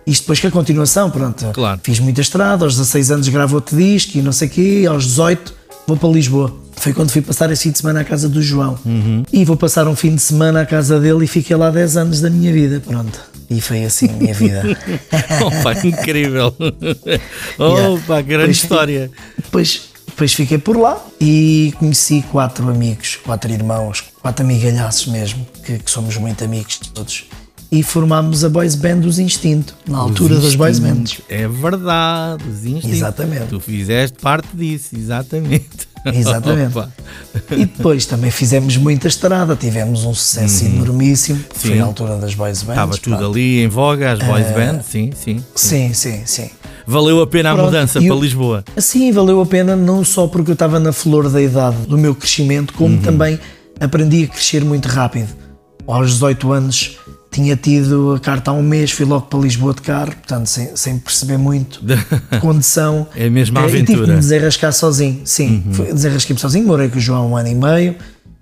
Isto 0.06 0.23
depois 0.23 0.40
que 0.40 0.47
a 0.47 0.50
continuação, 0.50 1.11
pronto. 1.11 1.47
Claro. 1.52 1.80
Fiz 1.82 2.00
muita 2.00 2.20
estrada, 2.20 2.64
aos 2.64 2.75
16 2.75 3.11
anos 3.12 3.28
gravo 3.28 3.54
outro 3.56 3.76
disco 3.76 4.18
e 4.18 4.23
não 4.23 4.32
sei 4.32 4.49
o 4.49 4.50
quê, 4.50 4.85
aos 4.88 5.04
18 5.04 5.54
vou 5.88 5.97
para 5.97 6.11
Lisboa. 6.11 6.54
Foi 6.76 6.92
quando 6.92 7.11
fui 7.11 7.23
passar 7.23 7.50
esse 7.50 7.62
fim 7.64 7.71
de 7.71 7.78
semana 7.78 8.00
à 8.00 8.04
casa 8.04 8.28
do 8.28 8.42
João. 8.42 8.78
Uhum. 8.85 9.25
E 9.33 9.45
vou 9.45 9.57
passar 9.57 9.88
um 9.88 9.97
fim 9.97 10.14
de 10.14 10.21
semana 10.21 10.61
à 10.61 10.66
casa 10.66 11.00
dele 11.00 11.25
e 11.25 11.26
fiquei 11.26 11.57
lá 11.57 11.71
10 11.71 11.97
anos 11.97 12.21
da 12.21 12.28
minha 12.30 12.52
vida, 12.52 12.80
pronto. 12.87 13.18
E 13.50 13.61
foi 13.61 13.85
assim 13.85 14.11
a 14.11 14.12
minha 14.12 14.35
vida. 14.35 14.62
Opa, 15.42 15.87
incrível. 15.87 16.54
Yeah. 17.59 17.88
Opa, 17.88 18.21
grande 18.21 18.45
Pois, 18.45 18.57
história. 18.59 19.11
Depois, 19.37 19.88
depois 20.07 20.33
fiquei 20.33 20.59
por 20.59 20.76
lá 20.76 21.04
e 21.21 21.75
conheci 21.78 22.23
quatro 22.30 22.68
amigos, 22.68 23.16
quatro 23.25 23.50
irmãos, 23.50 24.04
quatro 24.23 24.45
amigalhaços 24.45 25.07
mesmo, 25.07 25.45
que, 25.64 25.78
que 25.78 25.90
somos 25.90 26.16
muito 26.16 26.45
amigos 26.45 26.78
todos. 26.95 27.25
E 27.70 27.82
formámos 27.82 28.44
a 28.44 28.48
boys 28.48 28.75
band 28.75 29.00
dos 29.00 29.18
Instinto, 29.18 29.75
na 29.87 29.98
altura 29.98 30.37
das 30.40 30.54
boys 30.54 30.78
bands. 30.78 31.20
É 31.28 31.46
verdade, 31.46 32.42
os 32.48 32.64
instintos. 32.64 32.96
Exatamente. 32.96 33.46
Tu 33.48 33.60
fizeste 33.60 34.16
parte 34.22 34.48
disso, 34.54 34.96
exatamente. 34.96 35.68
Exatamente. 36.06 36.72
Opa. 36.78 36.90
E 37.50 37.66
depois 37.66 38.06
também 38.06 38.30
fizemos 38.30 38.78
muita 38.78 39.06
estrada, 39.06 39.54
tivemos 39.54 40.04
um 40.04 40.14
sucesso 40.14 40.64
enormíssimo, 40.64 41.40
que 41.44 41.58
foi 41.58 41.70
Uhum. 41.72 41.76
Sim. 41.76 41.82
a 41.82 41.84
altura 41.84 42.16
das 42.16 42.34
boys 42.34 42.58
bands. 42.62 42.70
Estava 42.70 42.92
tudo 42.96 43.16
pronto. 43.18 43.30
ali 43.32 43.62
em 43.62 43.68
voga, 43.68 44.12
as 44.12 44.18
boys 44.18 44.46
Eh, 44.46 44.52
band, 44.54 44.80
sim, 44.82 45.10
sim. 45.14 45.44
Sim, 45.54 45.92
sim, 45.92 46.22
sim. 46.25 46.50
Valeu 46.87 47.20
a 47.20 47.26
pena 47.26 47.50
a 47.50 47.54
Pronto, 47.54 47.66
mudança 47.66 47.98
e 48.00 48.06
para 48.06 48.16
Lisboa. 48.16 48.64
Assim, 48.75 49.12
valeu 49.12 49.42
a 49.42 49.46
pena 49.46 49.76
não 49.76 50.02
só 50.02 50.26
porque 50.26 50.50
eu 50.50 50.54
estava 50.54 50.80
na 50.80 50.90
flor 50.90 51.28
da 51.28 51.42
idade 51.42 51.76
do 51.87 51.98
meu 51.98 52.14
crescimento, 52.14 52.72
como 52.72 52.94
Uhum. 52.94 53.02
também 53.02 53.38
aprendi 53.78 54.25
a 54.25 54.28
crescer 54.28 54.64
muito 54.64 54.87
rápido. 54.87 55.28
Aos 55.87 56.12
18 56.12 56.52
anos 56.52 56.98
tinha 57.30 57.56
tido 57.56 58.14
a 58.14 58.20
carta 58.20 58.50
há 58.50 58.54
um 58.54 58.62
mês, 58.62 58.90
fui 58.90 59.04
logo 59.04 59.26
para 59.26 59.38
Lisboa 59.38 59.75
de 59.75 59.82
carro, 59.82 60.12
portanto, 60.12 60.47
sem, 60.47 60.75
sem 60.75 60.99
perceber 60.99 61.37
muito 61.38 61.80
condição. 62.40 63.06
É 63.14 63.25
a 63.25 63.26
Eh, 63.26 63.28
E 63.28 63.35
tive 63.44 63.52
que 63.52 63.58
aventura. 63.58 64.00
Uhum. 64.00 64.06
me 64.14 64.14
desenrascar 64.20 64.73
sozinho, 64.73 65.20
sim. 65.25 65.62
Fui- 65.73 65.92
Desenrasquei-me 65.92 66.40
sozinho, 66.40 66.66
morei 66.66 66.88
com 66.88 66.97
o 66.99 67.00
João 67.00 67.30
um 67.32 67.37
ano 67.37 67.49
e 67.49 67.54
meio, 67.54 67.97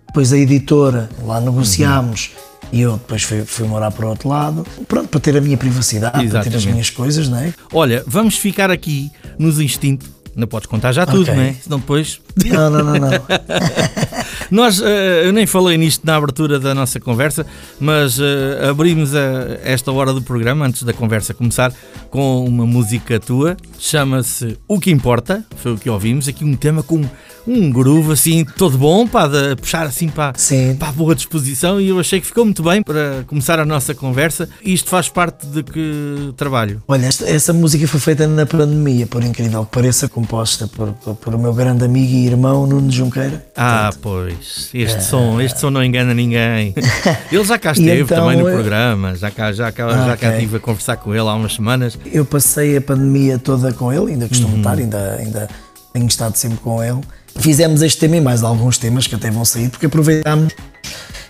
depois 0.06 0.32
a 0.32 0.38
editora, 0.38 1.08
lá 1.24 1.40
negociámos. 1.40 2.30
E 2.72 2.80
eu 2.80 2.94
depois 2.94 3.22
fui, 3.22 3.44
fui 3.44 3.66
morar 3.68 3.92
para 3.92 4.06
o 4.06 4.08
outro 4.08 4.28
lado, 4.28 4.66
pronto, 4.88 5.06
para 5.08 5.20
ter 5.20 5.36
a 5.36 5.40
minha 5.40 5.56
privacidade, 5.56 6.12
para 6.12 6.20
ter 6.22 6.26
as 6.38 6.46
Exatamente. 6.46 6.68
minhas 6.72 6.90
coisas, 6.90 7.28
não 7.28 7.38
é? 7.38 7.54
Olha, 7.72 8.02
vamos 8.08 8.36
ficar 8.36 8.70
aqui 8.72 9.10
nos 9.38 9.60
instintos. 9.60 10.08
Não 10.34 10.46
podes 10.48 10.66
contar 10.66 10.92
já 10.92 11.06
tudo, 11.06 11.22
Ok. 11.22 11.34
não 11.34 11.42
é? 11.42 11.54
Senão 11.62 11.78
depois. 11.78 12.20
Não, 12.44 12.68
não, 12.68 12.84
não, 12.84 12.94
não. 12.98 13.10
Nós, 14.50 14.80
eh, 14.80 15.22
eu 15.26 15.32
nem 15.32 15.46
falei 15.46 15.76
nisto 15.76 16.06
na 16.06 16.16
abertura 16.16 16.58
da 16.60 16.74
nossa 16.74 17.00
conversa, 17.00 17.44
mas 17.80 18.18
eh, 18.20 18.68
abrimos 18.68 19.14
a- 19.14 19.58
esta 19.64 19.90
hora 19.92 20.12
do 20.12 20.22
programa, 20.22 20.66
antes 20.66 20.82
da 20.82 20.92
conversa 20.92 21.34
começar, 21.34 21.72
com 22.10 22.44
uma 22.44 22.64
música 22.66 23.18
tua, 23.18 23.56
chama-se 23.78 24.56
O 24.68 24.78
Que 24.80 24.90
Importa, 24.90 25.44
foi 25.56 25.72
o 25.72 25.78
que 25.78 25.90
ouvimos, 25.90 26.28
aqui 26.28 26.44
um 26.44 26.54
tema 26.54 26.82
com 26.82 27.02
um 27.46 27.70
groove 27.70 28.12
assim 28.12 28.44
todo 28.44 28.76
bom, 28.76 29.06
pá, 29.06 29.26
de 29.28 29.56
puxar 29.56 29.86
assim 29.86 30.08
para, 30.08 30.32
para 30.78 30.88
a 30.88 30.92
boa 30.92 31.14
disposição 31.14 31.80
e 31.80 31.88
eu 31.88 31.98
achei 32.00 32.20
que 32.20 32.26
ficou 32.26 32.44
muito 32.44 32.62
bem 32.62 32.82
para 32.82 33.24
começar 33.26 33.58
a 33.60 33.64
nossa 33.64 33.94
conversa. 33.94 34.48
Isto 34.64 34.90
faz 34.90 35.08
parte 35.08 35.46
de 35.46 35.62
que 35.62 36.32
trabalho? 36.36 36.82
Olha, 36.88 37.06
esta- 37.06 37.28
essa 37.28 37.52
música 37.52 37.86
foi 37.86 38.00
feita 38.00 38.26
na 38.26 38.44
pandemia, 38.46 39.06
por 39.06 39.22
incrível 39.22 39.64
que 39.64 39.70
pareça, 39.72 40.08
composta 40.08 40.66
por, 40.66 40.92
por, 40.94 41.14
por 41.14 41.34
o 41.34 41.38
meu 41.38 41.54
grande 41.54 41.84
amigo 41.84 42.12
e 42.12 42.26
irmão 42.26 42.66
Nuno 42.66 42.90
Junqueira. 42.90 43.46
Ah, 43.56 43.90
pois, 44.02 44.70
este 44.74 45.02
som, 45.04 45.40
este 45.40 45.60
som 45.60 45.70
não 45.70 45.82
engana 45.84 46.12
ninguém. 46.14 46.74
Ele 47.30 47.44
já 47.44 47.58
cá 47.58 47.72
esteve 47.72 48.02
então, 48.02 48.24
também 48.24 48.36
no 48.38 48.48
eu- 48.48 48.54
programa, 48.54 49.14
já 49.14 49.30
cá, 49.30 49.52
já 49.52 49.70
cá, 49.70 49.86
Ah, 49.86 50.06
já 50.08 50.16
cá 50.16 50.32
estive 50.34 50.56
a 50.56 50.60
conversar 50.60 50.96
com 50.96 51.12
ele 51.14 51.20
há 51.28 51.34
umas 51.34 51.54
semanas. 51.54 51.98
Eu 52.12 52.24
passei 52.24 52.76
a 52.76 52.80
pandemia 52.80 53.38
toda 53.38 53.72
com 53.72 53.92
ele, 53.92 54.12
ainda 54.12 54.28
costumo 54.28 54.52
Uhum. 54.54 54.58
estar, 54.58 54.78
ainda, 54.78 55.14
ainda 55.18 55.48
tenho 55.92 56.06
estado 56.06 56.34
sempre 56.36 56.58
com 56.58 56.82
ele. 56.82 57.00
Fizemos 57.38 57.82
este 57.82 57.98
tema 58.00 58.16
e 58.16 58.20
mais 58.20 58.42
alguns 58.42 58.78
temas 58.78 59.06
que 59.06 59.14
até 59.14 59.30
vão 59.30 59.44
sair, 59.44 59.68
porque 59.68 59.86
aproveitámos 59.86 60.52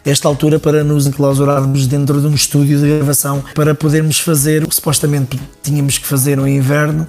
esta 0.05 0.29
altura 0.29 0.59
para 0.59 0.85
nos 0.85 1.07
enclausurarmos 1.07 1.87
dentro 1.87 2.21
de 2.21 2.27
um 2.27 2.35
estúdio 2.35 2.79
de 2.81 2.87
gravação 2.99 3.43
para 3.55 3.75
podermos 3.75 4.21
fazer 4.21 4.63
o 4.63 4.69
que 4.69 4.75
supostamente 4.75 5.39
tínhamos 5.63 5.99
que 5.99 6.07
fazer 6.07 6.37
no 6.37 6.47
inverno 6.49 7.07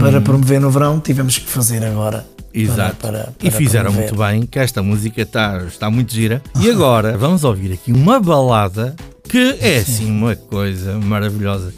para 0.00 0.20
promover 0.20 0.60
no 0.60 0.70
verão, 0.70 0.98
tivemos 0.98 1.38
que 1.38 1.46
fazer 1.46 1.84
agora. 1.84 2.18
para- 2.22 2.58
Uhum. 2.58 2.64
Exato. 2.64 2.96
para- 2.96 3.32
e 3.40 3.50
para 3.50 3.58
fizeram 3.58 3.92
promover. 3.92 4.12
muito 4.14 4.26
bem, 4.26 4.46
que 4.46 4.58
esta 4.58 4.82
música 4.82 5.20
está, 5.22 5.62
está 5.68 5.90
muito 5.90 6.12
gira. 6.12 6.42
E 6.58 6.68
agora 6.70 7.16
vamos 7.16 7.44
ouvir 7.44 7.72
aqui 7.74 7.92
uma 7.92 8.18
balada 8.18 8.96
que 9.28 9.58
é 9.60 9.78
assim 9.78 10.10
uma 10.10 10.34
coisa 10.34 10.98
maravilhosa. 10.98 11.72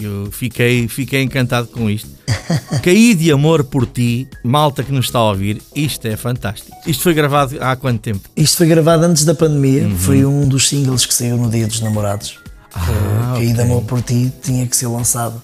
Eu 0.00 0.30
fiquei, 0.30 0.86
fiquei 0.88 1.22
encantado 1.22 1.68
com 1.68 1.90
isto. 1.90 2.08
Caí 2.82 3.14
de 3.14 3.32
amor 3.32 3.64
por 3.64 3.84
ti, 3.86 4.28
malta 4.44 4.82
que 4.84 4.92
nos 4.92 5.06
está 5.06 5.18
a 5.18 5.30
ouvir, 5.30 5.60
isto 5.74 6.06
é 6.06 6.16
fantástico. 6.16 6.76
Isto 6.86 7.02
foi 7.02 7.14
gravado 7.14 7.56
há 7.60 7.74
quanto 7.76 8.00
tempo? 8.00 8.20
Isto 8.36 8.58
foi 8.58 8.66
gravado 8.68 9.04
antes 9.04 9.24
da 9.24 9.34
pandemia, 9.34 9.82
Uhum. 9.84 9.96
foi 9.98 10.24
um 10.24 10.46
dos 10.46 10.68
singles 10.68 11.04
que 11.04 11.12
saiu 11.14 11.36
no 11.36 11.50
Dia 11.50 11.66
dos 11.66 11.80
Namorados. 11.80 12.38
Ah, 12.74 13.32
Caí 13.36 13.46
de 13.48 13.52
ok. 13.54 13.64
Amor 13.64 13.82
por 13.82 14.00
Ti 14.02 14.32
tinha 14.42 14.66
que 14.66 14.76
ser 14.76 14.86
lançado 14.86 15.42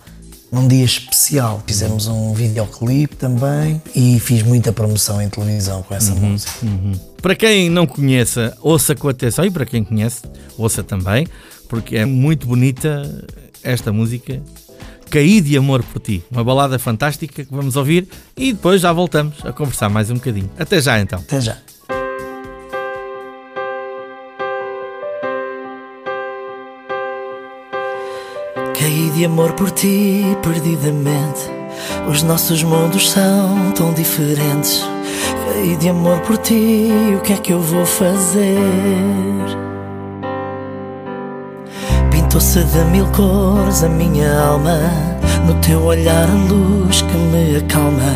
num 0.53 0.69
dia 0.69 0.85
especial. 0.85 1.61
Fizemos 1.67 2.07
um 2.07 2.33
videoclipe 2.33 3.17
também 3.17 3.83
e 3.95 4.21
fiz 4.21 4.43
muita 4.43 4.73
promoção 4.73 5.21
em 5.21 5.29
televisão 5.29 5.83
com 5.83 5.95
essa 5.95 6.13
Uhum. 6.13 6.21
música. 6.33 6.53
Para 7.21 7.35
quem 7.35 7.69
não 7.71 7.87
conheça, 7.87 8.57
ouça 8.61 8.95
com 8.95 9.09
atenção 9.09 9.45
e 9.45 9.51
para 9.51 9.65
quem 9.67 9.83
conhece, 9.83 10.23
ouça 10.57 10.83
também, 10.85 11.27
porque 11.69 11.97
é 11.97 12.05
muito 12.05 12.47
bonita 12.47 13.11
esta 13.65 13.93
música. 13.93 14.41
Caí 15.11 15.41
de 15.41 15.57
amor 15.57 15.83
por 15.83 16.01
ti, 16.01 16.25
uma 16.31 16.43
balada 16.43 16.79
fantástica 16.79 17.45
que 17.45 17.55
vamos 17.55 17.77
ouvir 17.77 18.09
e 18.37 18.53
depois 18.53 18.81
já 18.81 18.93
voltamos 18.93 19.45
a 19.45 19.53
conversar 19.53 19.89
mais 19.89 20.11
um 20.11 20.15
bocadinho. 20.15 20.51
Até 20.59 20.81
já 20.81 21.01
então. 21.01 21.21
Até 21.21 21.41
já. 21.41 21.57
Caí 28.79 29.11
de 29.15 29.25
amor 29.25 29.53
por 29.53 29.71
ti 29.71 30.23
perdidamente. 30.43 31.49
Os 32.09 32.23
nossos 32.23 32.63
mundos 32.63 33.11
são 33.11 33.73
tão 33.73 33.95
diferentes. 33.95 34.85
Caí 35.47 35.77
de 35.77 35.89
amor 35.89 36.21
por 36.21 36.37
ti, 36.39 36.89
o 37.17 37.21
que 37.21 37.33
é 37.33 37.37
que 37.37 37.53
eu 37.53 37.61
vou 37.61 37.87
fazer? 37.87 38.55
Pintou-se 42.35 42.65
de 42.65 42.85
mil 42.87 43.07
cores 43.13 43.85
a 43.85 43.89
minha 43.89 44.41
alma. 44.41 44.77
No 45.47 45.55
teu 45.61 45.81
olhar 45.85 46.29
a 46.29 46.53
luz 46.53 47.01
que 47.03 47.17
me 47.17 47.59
acalma. 47.59 48.13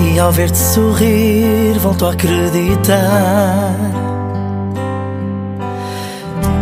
E 0.00 0.18
ao 0.18 0.32
ver-te 0.32 0.58
sorrir, 0.58 1.78
volto 1.78 2.06
a 2.06 2.10
acreditar. 2.10 3.76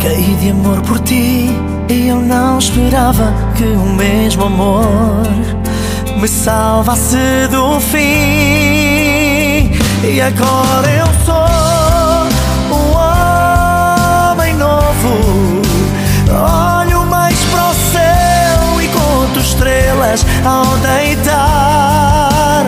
Caí 0.02 0.36
de 0.38 0.50
amor 0.50 0.82
por 0.82 0.98
ti 0.98 1.48
e 1.88 2.08
eu 2.08 2.20
não 2.20 2.58
esperava 2.58 3.32
que 3.56 3.64
o 3.64 3.86
mesmo 3.94 4.44
amor 4.44 5.22
me 6.20 6.28
salvasse 6.28 7.48
do 7.50 7.80
fim. 7.80 8.02
E 10.04 10.20
agora 10.20 10.90
eu 10.90 11.06
sou 11.24 11.41
ao 20.44 20.76
deitar. 20.78 22.66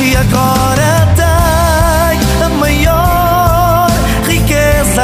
E 0.00 0.16
agora 0.16 1.08
tenho 1.16 2.44
a 2.44 2.48
maior 2.48 3.90
riqueza, 4.26 5.02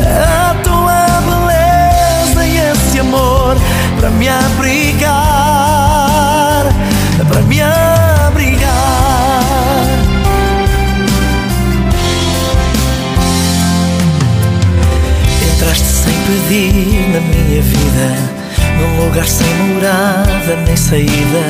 a 0.00 0.54
tua 0.62 1.06
beleza 1.28 2.46
e 2.46 2.56
esse 2.58 3.00
amor 3.00 3.56
para 3.98 4.10
me 4.10 4.28
abrigar, 4.28 5.06
para 7.28 7.40
me 7.42 7.62
abrigar. 7.62 7.75
Lugar 19.06 19.26
sem 19.26 19.46
morada 19.54 20.56
nem 20.66 20.76
saída. 20.76 21.44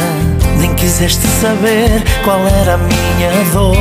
Nem 0.59 0.75
quiseste 0.75 1.27
saber 1.27 2.03
qual 2.25 2.39
era 2.47 2.75
a 2.75 2.79
minha 2.79 3.31
dor. 3.53 3.77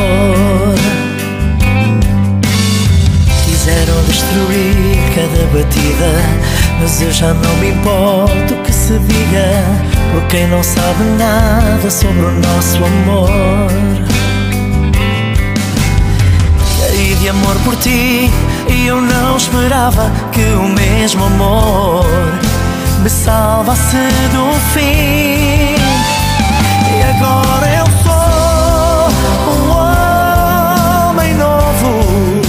Quiseram 3.45 4.03
destruir 4.03 4.97
cada 5.15 5.45
batida, 5.47 6.11
mas 6.79 7.01
eu 7.01 7.11
já 7.11 7.33
não 7.33 7.55
me 7.57 7.69
importo 7.69 8.55
que 8.63 8.71
se 8.71 8.97
diga, 8.99 9.63
por 10.11 10.23
quem 10.27 10.47
não 10.47 10.61
sabe 10.63 11.03
nada 11.17 11.89
sobre 11.89 12.25
o 12.25 12.31
nosso 12.31 12.77
amor. 12.77 13.59
Caí 16.79 17.15
de 17.15 17.29
amor 17.29 17.55
por 17.63 17.75
ti 17.77 18.29
e 18.69 18.87
eu 18.87 19.01
não 19.01 19.37
esperava 19.37 20.11
que 20.31 20.41
o 20.41 20.67
mesmo 20.69 21.25
amor 21.25 22.44
me 23.01 23.09
salvasse 23.09 23.97
do 24.31 24.51
fim. 24.73 25.75
E 26.91 27.03
agora 27.03 27.67
eu 27.79 27.85
sou 28.03 29.09
um 29.53 29.69
homem 31.09 31.33
novo. 31.35 32.41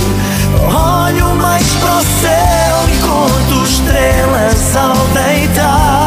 Olho 0.65 1.35
mais 1.37 1.67
para 1.77 1.95
o 1.97 2.03
céu 2.03 2.89
e 2.89 2.97
conto 3.03 3.65
estrelas 3.65 4.77
ao 4.77 4.97
deitar. 5.09 6.06